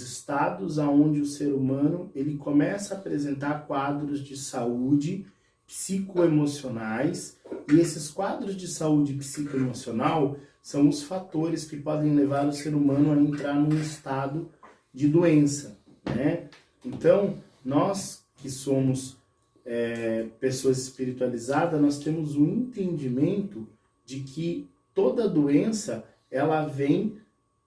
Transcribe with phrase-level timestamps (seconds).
[0.00, 5.26] estados aonde o ser humano ele começa a apresentar quadros de saúde
[5.66, 7.38] psicoemocionais
[7.70, 13.12] e esses quadros de saúde psicoemocional são os fatores que podem levar o ser humano
[13.12, 14.50] a entrar num estado
[14.92, 16.48] de doença, né?
[16.84, 19.18] Então, nós que somos
[19.64, 23.68] é, pessoas espiritualizadas, nós temos o um entendimento
[24.04, 27.18] de que toda doença ela vem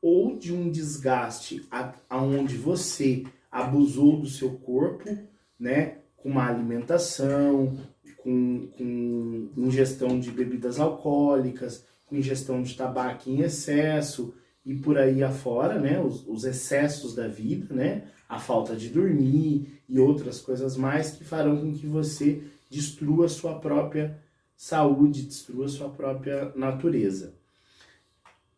[0.02, 1.68] ou de um desgaste
[2.10, 5.18] aonde você abusou do seu corpo,
[5.60, 7.78] né, com uma alimentação,
[8.18, 14.34] com, com ingestão de bebidas alcoólicas, com ingestão de tabaco em excesso
[14.66, 19.82] e por aí afora, né, os, os excessos da vida, né, a falta de dormir
[19.88, 24.20] e outras coisas mais que farão com que você destrua sua própria
[24.56, 27.34] saúde, destrua sua própria natureza.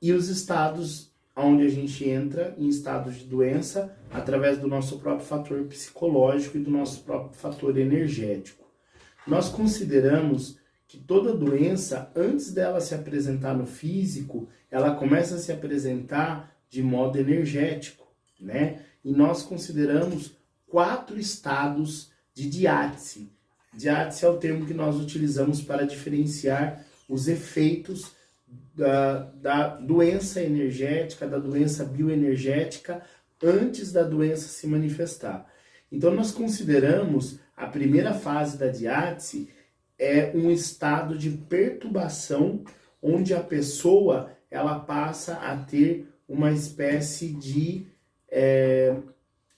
[0.02, 1.09] E os estados
[1.46, 6.62] onde a gente entra em estados de doença através do nosso próprio fator psicológico e
[6.62, 8.66] do nosso próprio fator energético.
[9.28, 15.52] Nós consideramos que toda doença, antes dela se apresentar no físico, ela começa a se
[15.52, 18.08] apresentar de modo energético,
[18.40, 18.82] né?
[19.04, 20.36] E nós consideramos
[20.68, 23.32] quatro estados de diátese.
[23.74, 28.12] Diátese é o termo que nós utilizamos para diferenciar os efeitos
[28.80, 33.04] da, da doença energética, da doença bioenergética,
[33.44, 35.46] antes da doença se manifestar.
[35.92, 39.50] Então, nós consideramos a primeira fase da diátese
[39.98, 42.64] é um estado de perturbação
[43.02, 47.86] onde a pessoa ela passa a ter uma espécie de
[48.32, 48.96] é,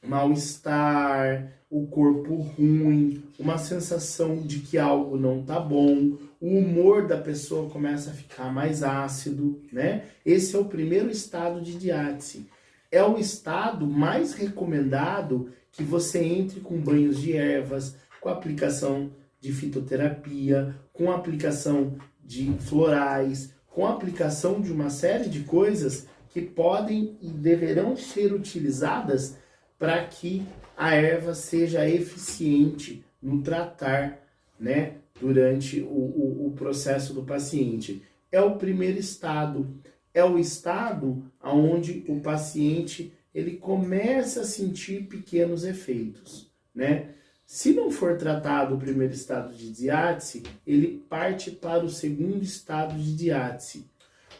[0.03, 7.17] mal-estar, o corpo ruim, uma sensação de que algo não tá bom, o humor da
[7.17, 10.03] pessoa começa a ficar mais ácido, né?
[10.25, 12.47] Esse é o primeiro estado de diátese.
[12.91, 19.53] É o estado mais recomendado que você entre com banhos de ervas, com aplicação de
[19.53, 27.29] fitoterapia, com aplicação de florais, com aplicação de uma série de coisas que podem e
[27.29, 29.37] deverão ser utilizadas
[29.81, 30.45] para que
[30.77, 34.19] a erva seja eficiente no tratar,
[34.59, 38.03] né, durante o, o, o processo do paciente.
[38.31, 39.75] É o primeiro estado,
[40.13, 47.15] é o estado onde o paciente ele começa a sentir pequenos efeitos, né?
[47.47, 52.93] Se não for tratado o primeiro estado de diátese, ele parte para o segundo estado
[53.01, 53.87] de diátese.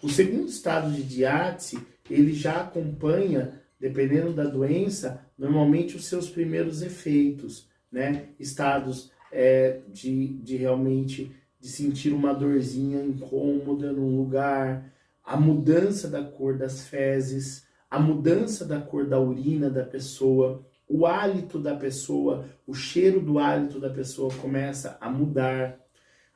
[0.04, 6.84] O segundo estado de diátese, ele já acompanha, dependendo da doença, normalmente os seus primeiros
[6.84, 8.28] efeitos, né?
[8.40, 14.94] Estados é, de, de realmente de sentir uma dorzinha incômoda no lugar,
[15.24, 21.08] a mudança da cor das fezes, a mudança da cor da urina da pessoa, o
[21.08, 25.80] hálito da pessoa, o cheiro do hálito da pessoa começa a mudar,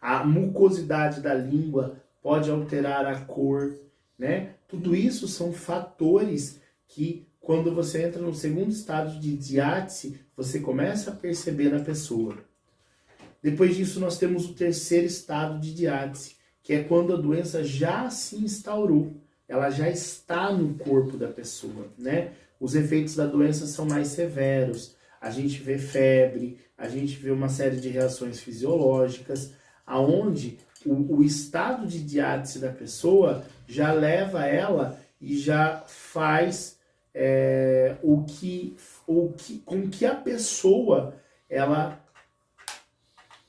[0.01, 3.75] a mucosidade da língua pode alterar a cor,
[4.17, 4.55] né?
[4.67, 11.11] Tudo isso são fatores que quando você entra no segundo estado de diátese, você começa
[11.11, 12.35] a perceber na pessoa.
[13.41, 18.09] Depois disso, nós temos o terceiro estado de diátese, que é quando a doença já
[18.09, 19.13] se instaurou,
[19.47, 22.31] ela já está no corpo da pessoa, né?
[22.59, 24.95] Os efeitos da doença são mais severos.
[25.21, 29.51] A gente vê febre, a gente vê uma série de reações fisiológicas,
[29.85, 36.74] aonde o, o estado de diátese da pessoa já leva ela e já faz
[37.17, 38.75] é, o que,
[39.07, 41.15] o que, com que a pessoa
[41.49, 42.03] ela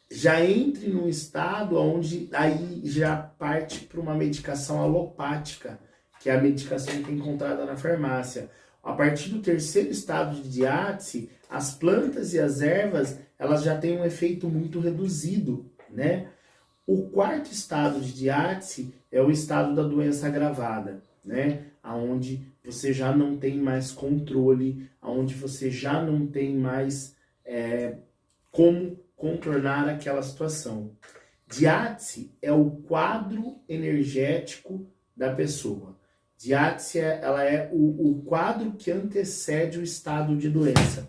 [0.08, 5.80] já entre num estado onde aí já parte para uma medicação alopática,
[6.20, 8.48] que é a medicação que é encontrada na farmácia.
[8.84, 13.98] A partir do terceiro estado de diátese, as plantas e as ervas, elas já têm
[13.98, 16.28] um efeito muito reduzido, né?
[16.86, 21.64] O quarto estado de diátese é o estado da doença agravada, né?
[21.82, 27.14] Aonde você já não tem mais controle, aonde você já não tem mais
[27.44, 27.96] é,
[28.50, 30.90] como contornar aquela situação.
[31.46, 34.84] Diátese é o quadro energético
[35.16, 35.96] da pessoa.
[36.36, 41.08] Diátese ela é o, o quadro que antecede o estado de doença.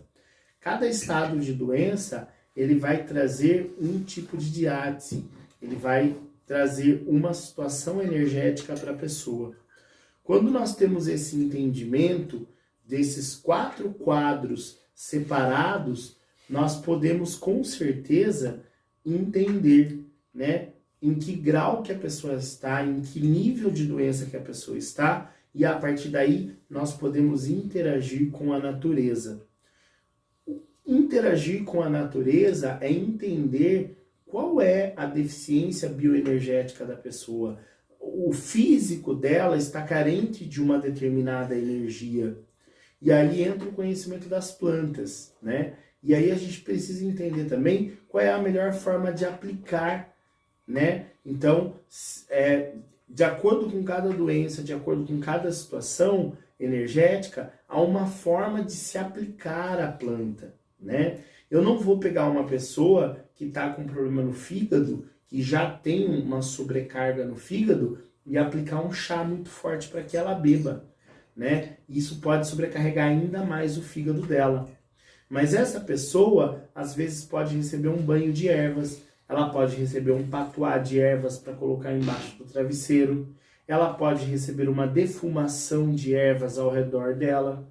[0.59, 5.25] Cada estado de doença ele vai trazer um tipo de diátese,
[5.61, 6.15] ele vai
[6.45, 9.55] trazer uma situação energética para a pessoa.
[10.27, 12.45] Quando nós temos esse entendimento
[12.85, 16.17] desses quatro quadros separados,
[16.49, 18.61] nós podemos com certeza
[19.05, 20.03] entender,
[20.33, 24.41] né, em que grau que a pessoa está, em que nível de doença que a
[24.41, 29.47] pessoa está e a partir daí nós podemos interagir com a natureza.
[30.85, 37.57] Interagir com a natureza é entender qual é a deficiência bioenergética da pessoa.
[38.19, 42.35] O físico dela está carente de uma determinada energia.
[42.99, 45.73] E aí entra o conhecimento das plantas, né?
[46.01, 50.11] E aí a gente precisa entender também qual é a melhor forma de aplicar,
[50.67, 51.05] né?
[51.23, 51.75] Então,
[52.27, 52.71] é,
[53.07, 58.73] de acordo com cada doença, de acordo com cada situação energética, há uma forma de
[58.73, 61.19] se aplicar a planta, né?
[61.51, 66.07] Eu não vou pegar uma pessoa que está com problema no fígado, que já tem
[66.07, 70.85] uma sobrecarga no fígado, e aplicar um chá muito forte para que ela beba,
[71.35, 71.77] né?
[71.87, 74.67] Isso pode sobrecarregar ainda mais o fígado dela.
[75.29, 80.27] Mas essa pessoa, às vezes, pode receber um banho de ervas, ela pode receber um
[80.27, 83.33] patuá de ervas para colocar embaixo do travesseiro,
[83.67, 87.67] ela pode receber uma defumação de ervas ao redor dela.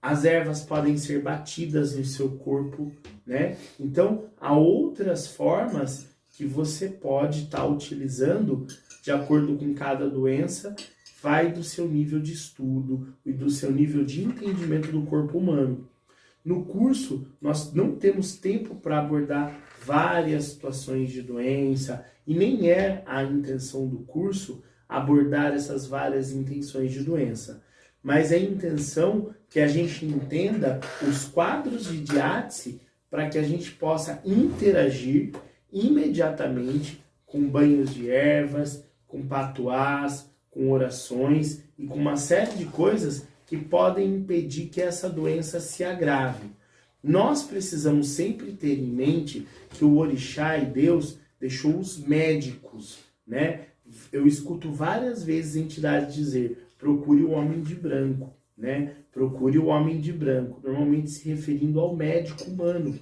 [0.00, 2.92] As ervas podem ser batidas no seu corpo,
[3.26, 3.56] né?
[3.78, 8.66] Então, há outras formas que você pode estar tá utilizando
[9.08, 10.76] de acordo com cada doença,
[11.22, 15.88] vai do seu nível de estudo e do seu nível de entendimento do corpo humano.
[16.44, 23.02] No curso, nós não temos tempo para abordar várias situações de doença e nem é
[23.06, 27.64] a intenção do curso abordar essas várias intenções de doença.
[28.02, 32.78] Mas é a intenção que a gente entenda os quadros de diátese
[33.08, 35.32] para que a gente possa interagir
[35.72, 43.26] imediatamente com banhos de ervas, com patuás, com orações e com uma série de coisas
[43.46, 46.50] que podem impedir que essa doença se agrave.
[47.02, 53.66] Nós precisamos sempre ter em mente que o orixá e Deus deixou os médicos, né?
[54.12, 58.96] Eu escuto várias vezes entidades dizer: procure o homem de branco, né?
[59.12, 62.98] Procure o homem de branco, normalmente se referindo ao médico humano,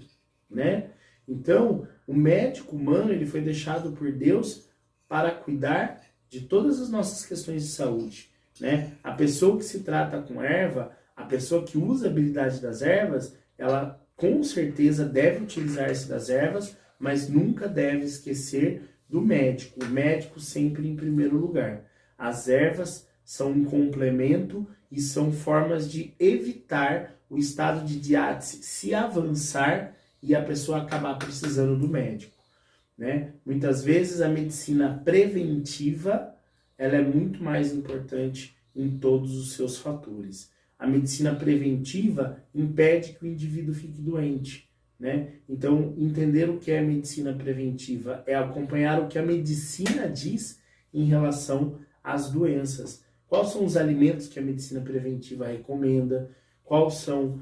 [0.48, 0.90] né?
[1.26, 4.68] Então, o médico humano ele foi deixado por Deus
[5.08, 8.30] para cuidar de todas as nossas questões de saúde,
[8.60, 8.92] né?
[9.02, 13.36] A pessoa que se trata com erva, a pessoa que usa a habilidade das ervas,
[13.56, 19.84] ela com certeza deve utilizar-se das ervas, mas nunca deve esquecer do médico.
[19.84, 21.84] O médico sempre em primeiro lugar.
[22.18, 28.94] As ervas são um complemento e são formas de evitar o estado de diátese se
[28.94, 32.35] avançar e a pessoa acabar precisando do médico.
[32.96, 33.34] Né?
[33.44, 36.34] Muitas vezes a medicina preventiva
[36.78, 40.50] ela é muito mais importante em todos os seus fatores.
[40.78, 44.70] A medicina preventiva impede que o indivíduo fique doente.
[44.98, 45.34] Né?
[45.48, 50.60] Então, entender o que é medicina preventiva é acompanhar o que a medicina diz
[50.92, 53.04] em relação às doenças.
[53.26, 56.30] Quais são os alimentos que a medicina preventiva recomenda?
[56.64, 57.40] Quais são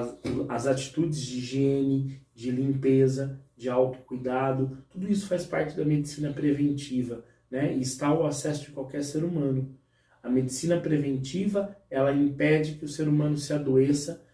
[0.00, 4.78] a, a, a, as atitudes de higiene, de limpeza, de autocuidado?
[4.90, 7.74] Tudo isso faz parte da medicina preventiva né?
[7.76, 9.76] e está ao acesso de qualquer ser humano.
[10.22, 14.24] A medicina preventiva, ela impede que o ser humano se adoeça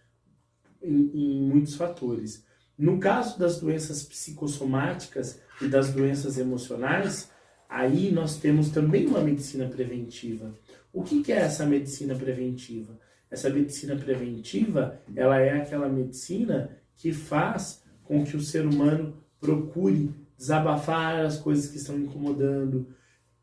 [0.81, 2.45] em, em muitos fatores.
[2.77, 7.29] No caso das doenças psicossomáticas e das doenças emocionais,
[7.69, 10.57] aí nós temos também uma medicina preventiva.
[10.91, 12.97] O que, que é essa medicina preventiva?
[13.31, 20.13] Essa medicina preventiva, ela é aquela medicina que faz com que o ser humano procure
[20.37, 22.87] desabafar as coisas que estão incomodando,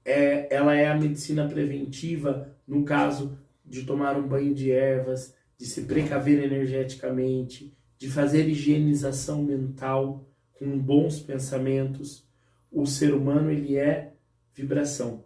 [0.05, 5.67] é, ela é a medicina preventiva no caso de tomar um banho de ervas, de
[5.67, 10.29] se precaver energeticamente, de fazer higienização mental
[10.59, 12.27] com bons pensamentos.
[12.71, 14.15] O ser humano ele é
[14.55, 15.25] vibração.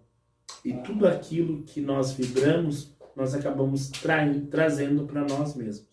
[0.64, 5.92] E tudo aquilo que nós vibramos, nós acabamos tra trazendo para nós mesmos.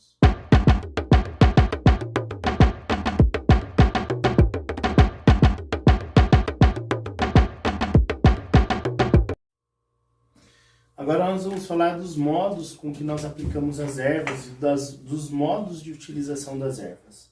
[10.95, 15.29] Agora nós vamos falar dos modos com que nós aplicamos as ervas e das, dos
[15.29, 17.31] modos de utilização das ervas.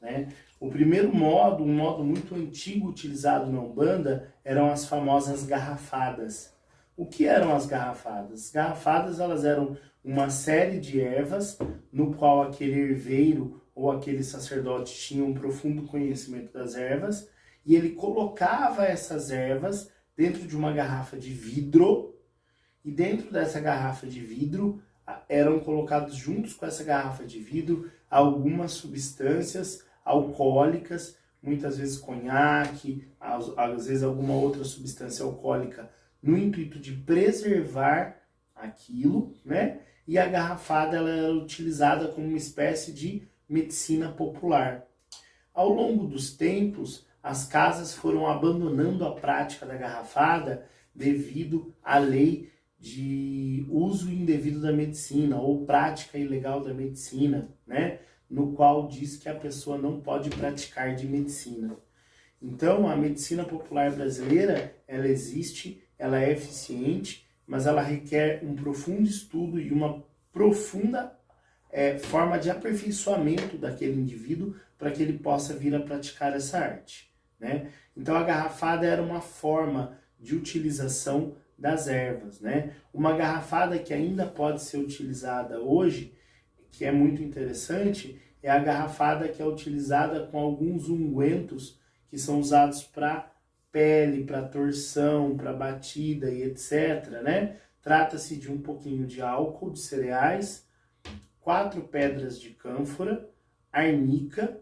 [0.00, 0.28] Né?
[0.60, 6.54] O primeiro modo, um modo muito antigo utilizado na Umbanda, eram as famosas garrafadas.
[6.98, 8.46] O que eram as garrafadas?
[8.46, 11.56] As garrafadas elas eram uma série de ervas
[11.92, 17.30] no qual aquele herveiro ou aquele sacerdote tinha um profundo conhecimento das ervas
[17.64, 22.18] e ele colocava essas ervas dentro de uma garrafa de vidro
[22.84, 24.82] e dentro dessa garrafa de vidro
[25.28, 33.86] eram colocados juntos com essa garrafa de vidro algumas substâncias alcoólicas, muitas vezes conhaque, às
[33.86, 35.88] vezes alguma outra substância alcoólica,
[36.22, 38.16] no intuito de preservar
[38.54, 39.80] aquilo, né?
[40.06, 44.86] E a garrafada ela era utilizada como uma espécie de medicina popular.
[45.52, 52.50] Ao longo dos tempos, as casas foram abandonando a prática da garrafada devido à lei
[52.78, 58.00] de uso indevido da medicina ou prática ilegal da medicina, né?
[58.30, 61.76] No qual diz que a pessoa não pode praticar de medicina.
[62.40, 69.08] Então, a medicina popular brasileira, ela existe, ela é eficiente, mas ela requer um profundo
[69.08, 71.12] estudo e uma profunda
[71.70, 77.10] é, forma de aperfeiçoamento daquele indivíduo para que ele possa vir a praticar essa arte.
[77.38, 77.70] Né?
[77.96, 82.40] Então, a garrafada era uma forma de utilização das ervas.
[82.40, 82.74] Né?
[82.92, 86.14] Uma garrafada que ainda pode ser utilizada hoje,
[86.70, 91.78] que é muito interessante, é a garrafada que é utilizada com alguns ungüentos
[92.08, 93.30] que são usados para
[93.70, 97.22] pele, para torção, para batida e etc.
[97.22, 97.56] Né?
[97.82, 100.66] Trata-se de um pouquinho de álcool de cereais,
[101.40, 103.28] quatro pedras de cânfora,
[103.72, 104.60] arnica,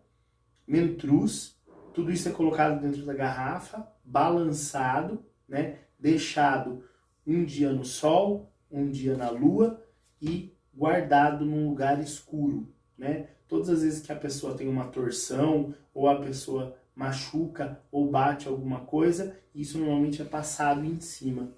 [0.67, 1.57] mentruz,
[1.97, 5.79] tudo isso é colocado dentro da garrafa, balançado, né?
[5.99, 6.85] deixado
[7.27, 9.83] um dia no sol, um dia na lua
[10.21, 12.69] e guardado num lugar escuro.
[12.99, 13.29] Né?
[13.49, 18.49] Todas as vezes que a pessoa tem uma torção ou a pessoa machuca ou bate
[18.49, 21.53] alguma coisa, isso normalmente é passado em cima.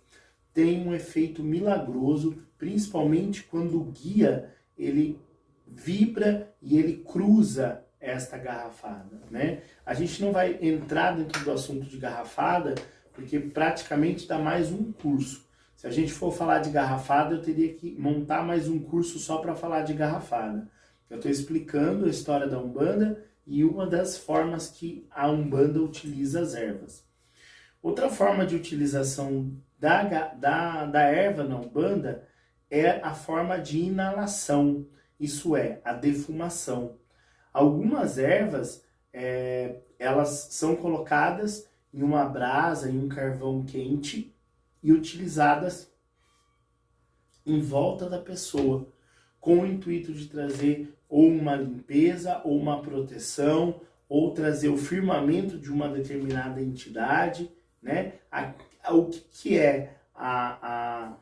[0.52, 5.20] Tem um efeito milagroso, principalmente quando o guia ele
[5.64, 9.62] vibra e ele cruza esta garrafada, né?
[9.86, 12.74] A gente não vai entrar dentro do assunto de garrafada,
[13.12, 15.46] porque praticamente dá mais um curso.
[15.76, 19.38] Se a gente for falar de garrafada, eu teria que montar mais um curso só
[19.38, 20.68] para falar de garrafada.
[21.08, 26.42] Eu estou explicando a história da Umbanda e uma das formas que a Umbanda utiliza
[26.42, 27.02] as ervas.
[27.82, 30.02] Outra forma de utilização da,
[30.34, 32.28] da, da erva na Umbanda
[32.70, 34.86] é a forma de inalação,
[35.18, 36.98] isso é, a defumação.
[37.50, 44.36] Algumas ervas, é, elas são colocadas em uma brasa, em um carvão quente
[44.82, 45.90] e utilizadas
[47.46, 48.92] em volta da pessoa,
[49.40, 55.58] com o intuito de trazer ou uma limpeza, ou uma proteção, ou trazer o firmamento
[55.58, 57.50] de uma determinada entidade,
[57.82, 58.14] né?
[58.30, 61.16] A, a, o que, que é a,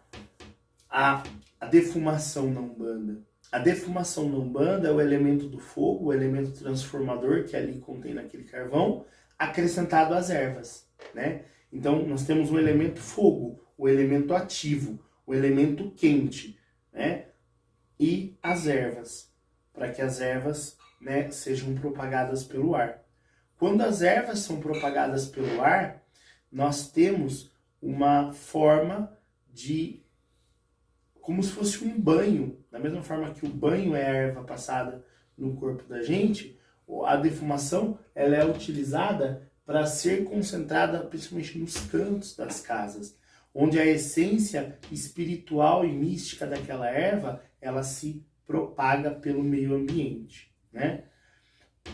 [0.88, 1.23] a,
[1.61, 3.21] a, defumação na Umbanda?
[3.50, 8.14] A defumação na Umbanda é o elemento do fogo, o elemento transformador que ali contém
[8.14, 9.05] naquele carvão,
[9.38, 11.45] acrescentado às ervas, né?
[11.73, 16.59] Então, nós temos o elemento fogo, o elemento ativo, o elemento quente,
[16.93, 17.26] né?
[17.99, 19.36] E as ervas
[19.76, 23.04] para que as ervas né, sejam propagadas pelo ar.
[23.59, 26.02] Quando as ervas são propagadas pelo ar,
[26.50, 29.16] nós temos uma forma
[29.52, 30.02] de
[31.21, 35.04] como se fosse um banho, da mesma forma que o banho é a erva passada
[35.37, 36.59] no corpo da gente,
[37.04, 43.18] a defumação ela é utilizada para ser concentrada principalmente nos cantos das casas,
[43.52, 51.05] onde a essência espiritual e mística daquela erva ela se propaga pelo meio ambiente, né?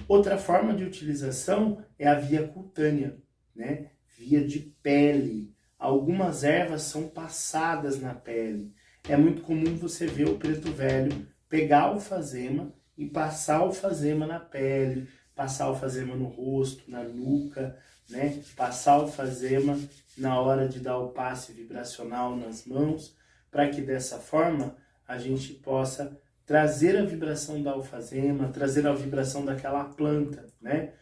[0.09, 3.17] Outra forma de utilização é a via cutânea,
[3.55, 3.91] né?
[4.17, 5.55] Via de pele.
[5.79, 8.73] Algumas ervas são passadas na pele.
[9.09, 14.27] É muito comum você ver o preto velho pegar o alfazema e passar o alfazema
[14.27, 17.79] na pele, passar o alfazema no rosto, na nuca,
[18.09, 18.43] né?
[18.57, 19.79] Passar o alfazema
[20.17, 23.15] na hora de dar o passe vibracional nas mãos,
[23.51, 29.45] para que dessa forma a gente possa trazer a vibração da alfazema, trazer a vibração
[29.45, 30.93] daquela planta, né?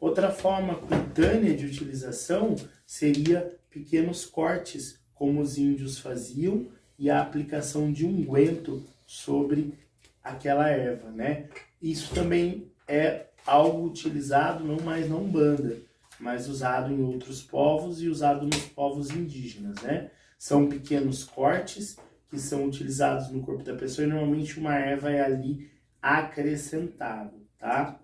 [0.00, 2.56] Outra forma cutânea de utilização
[2.86, 6.66] seria pequenos cortes, como os índios faziam,
[6.98, 9.78] e a aplicação de unguento sobre
[10.22, 11.48] aquela erva, né?
[11.80, 15.76] Isso também é algo utilizado não mais na Umbanda,
[16.18, 20.10] mas usado em outros povos e usado nos povos indígenas, né?
[20.38, 21.96] São pequenos cortes
[22.30, 25.68] que são utilizados no corpo da pessoa e normalmente uma erva é ali
[26.00, 28.00] acrescentado, tá?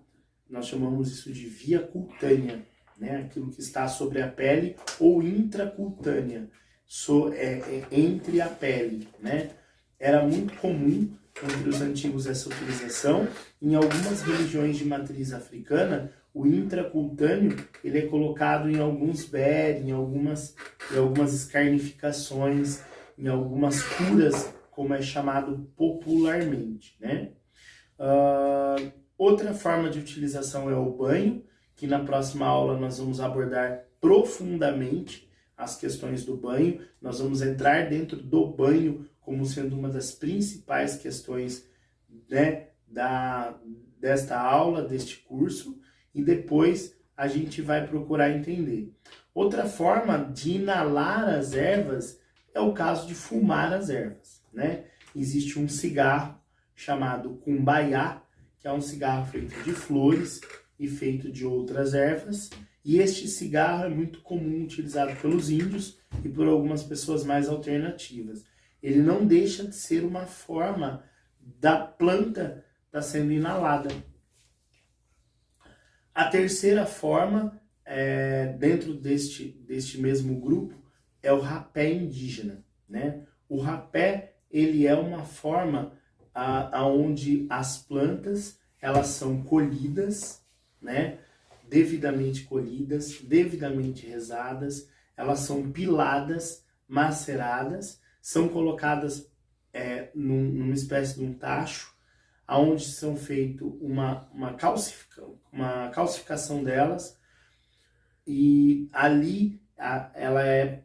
[0.49, 2.61] Nós chamamos isso de via cutânea,
[2.97, 3.21] né?
[3.25, 6.49] Aquilo que está sobre a pele ou intracutânea,
[6.85, 9.51] so, é, é, entre a pele, né?
[9.99, 11.09] Era muito comum
[11.43, 13.27] entre os antigos essa utilização.
[13.61, 19.91] Em algumas religiões de matriz africana, o intracutâneo ele é colocado em alguns ber, em
[19.91, 20.55] algumas,
[20.91, 22.81] em algumas escarnificações,
[23.17, 27.31] em algumas curas, como é chamado popularmente, né?
[27.97, 31.43] Uh, outra forma de utilização é o banho,
[31.75, 36.81] que na próxima aula nós vamos abordar profundamente as questões do banho.
[37.01, 41.67] Nós vamos entrar dentro do banho como sendo uma das principais questões
[42.29, 43.59] né, da,
[43.99, 45.79] desta aula, deste curso,
[46.13, 48.93] e depois a gente vai procurar entender.
[49.33, 52.19] Outra forma de inalar as ervas
[52.57, 54.85] é o caso de fumar as ervas, né?
[55.15, 56.39] Existe um cigarro
[56.75, 58.21] chamado cumbaiá,
[58.59, 60.41] que é um cigarro feito de flores
[60.79, 62.49] e feito de outras ervas,
[62.83, 68.45] e este cigarro é muito comum utilizado pelos índios e por algumas pessoas mais alternativas.
[68.81, 71.03] Ele não deixa de ser uma forma
[71.39, 73.89] da planta estar tá sendo inalada.
[76.13, 80.86] A terceira forma, é, dentro deste, deste mesmo grupo,
[81.21, 82.63] é o rapé indígena.
[82.87, 83.25] Né?
[83.49, 85.93] O rapé ele é uma forma
[86.33, 90.43] aonde as plantas elas são colhidas,
[90.81, 91.19] né?
[91.67, 99.29] devidamente colhidas, devidamente rezadas, elas são piladas, maceradas, são colocadas
[99.73, 101.95] é, num, numa espécie de um tacho,
[102.47, 107.19] aonde são feito uma, uma, calcifica, uma calcificação delas,
[108.25, 110.83] e ali a, ela é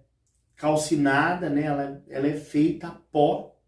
[0.56, 1.62] calcinada, né?
[1.62, 3.58] ela, ela é feita a pó,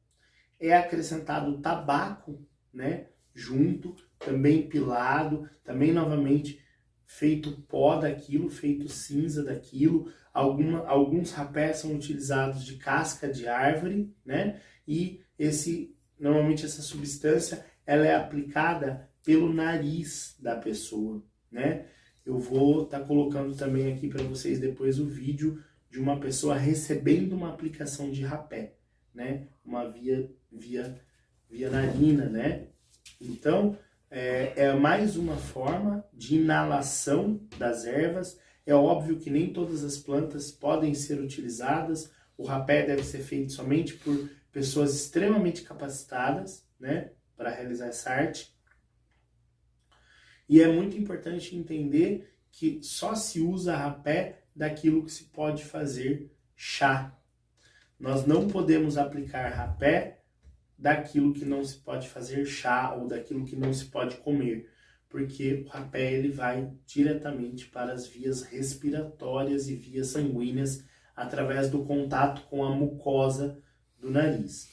[0.59, 2.41] é acrescentado tabaco
[2.73, 3.07] né?
[3.35, 6.61] junto, também pilado, também novamente
[7.07, 10.11] feito pó daquilo, feito cinza daquilo.
[10.33, 14.61] Alguma, alguns rapés são utilizados de casca de árvore, né?
[14.87, 21.87] E esse normalmente essa substância ela é aplicada pelo nariz da pessoa, né?
[22.25, 25.63] Eu vou estar tá colocando também aqui para vocês depois o vídeo
[25.95, 28.75] de uma pessoa recebendo uma aplicação de rapé,
[29.15, 29.47] né?
[29.65, 31.01] Uma via via
[31.49, 32.67] via narina, né?
[33.21, 33.79] Então,
[34.11, 38.41] é, é mais uma forma de inalação das ervas.
[38.67, 42.11] É óbvio que nem todas as plantas podem ser utilizadas.
[42.37, 48.53] O rapé deve ser feito somente por pessoas extremamente capacitadas, né, para realizar essa arte.
[50.49, 56.31] E é muito importante entender que só se usa rapé daquilo que se pode fazer
[56.55, 57.17] chá.
[57.99, 60.23] Nós não podemos aplicar rapé
[60.79, 64.71] daquilo que não se pode fazer chá ou daquilo que não se pode comer,
[65.09, 71.85] porque o rapé ele vai diretamente para as vias respiratórias e vias sanguíneas através do
[71.85, 73.59] contato com a mucosa
[73.99, 74.69] do nariz.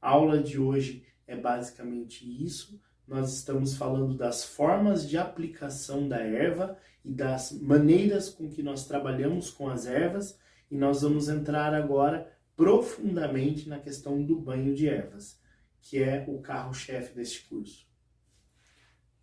[0.00, 2.80] A aula de hoje é basicamente isso.
[3.06, 6.76] Nós estamos falando das formas de aplicação da erva
[7.08, 10.38] e das maneiras com que nós trabalhamos com as ervas,
[10.70, 15.40] e nós vamos entrar agora profundamente na questão do banho de ervas,
[15.80, 17.88] que é o carro-chefe deste curso.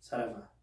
[0.00, 0.55] Saravá.